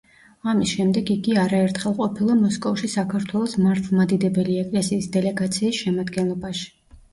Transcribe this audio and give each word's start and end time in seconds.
ამის 0.51 0.69
შემდეგ 0.77 1.11
იგი 1.15 1.35
არაერთხელ 1.41 1.93
ყოფილა 1.99 2.37
მოსკოვში 2.39 2.89
საქართველოს 2.95 3.55
მართლმადიდებელი 3.67 4.59
ეკლესიის 4.65 5.13
დელეგაციის 5.19 5.81
შემადგენლობაში. 5.85 6.69